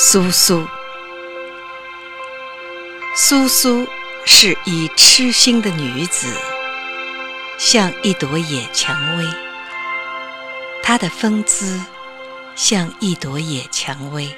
[0.00, 0.64] 苏苏，
[3.16, 3.84] 苏苏
[4.24, 6.32] 是一痴心的女子，
[7.58, 9.24] 像一朵野蔷薇。
[10.84, 11.82] 她的风姿
[12.54, 14.32] 像一朵野蔷薇，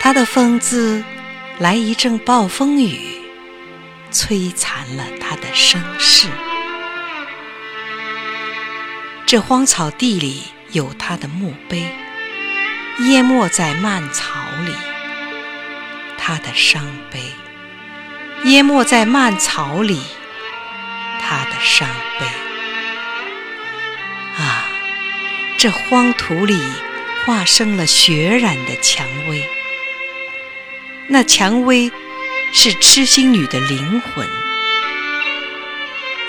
[0.00, 1.04] 她的风姿
[1.58, 3.20] 来一阵暴风雨，
[4.10, 6.28] 摧残了她的声势。
[9.26, 11.94] 这荒草地里有她的墓碑。
[13.00, 14.30] 淹没在蔓草
[14.64, 14.72] 里，
[16.16, 17.18] 他的伤悲；
[18.44, 20.00] 淹没在蔓草里，
[21.20, 21.88] 他的伤
[22.20, 22.26] 悲。
[24.40, 24.68] 啊，
[25.58, 26.56] 这荒土里
[27.24, 29.48] 化生了血染的蔷薇，
[31.08, 31.90] 那蔷薇
[32.52, 34.28] 是痴心女的灵魂，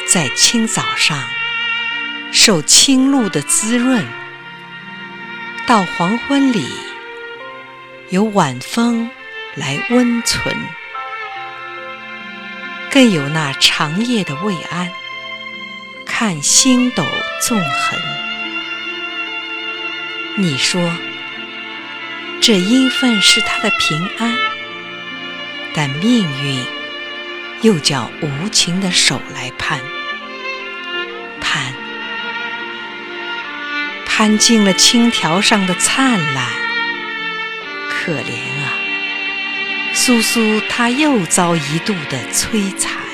[0.07, 1.23] 在清早上
[2.31, 4.03] 受清露的滋润。
[5.67, 6.63] 到黄昏里，
[8.09, 9.09] 有晚风
[9.55, 10.55] 来温存，
[12.91, 14.91] 更有那长夜的慰安。
[16.05, 17.03] 看星斗
[17.41, 17.99] 纵横，
[20.37, 20.79] 你说
[22.39, 24.37] 这应分是他的平安，
[25.73, 26.63] 但命运
[27.63, 29.79] 又叫无情的手来攀。
[31.41, 31.73] 攀
[34.17, 36.45] 看尽了青条上的灿烂，
[37.89, 38.31] 可怜
[38.63, 38.71] 啊！
[39.93, 43.04] 苏苏，他又遭一度的摧残。